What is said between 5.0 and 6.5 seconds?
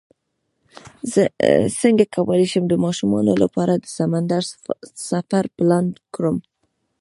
سفر پلان کړم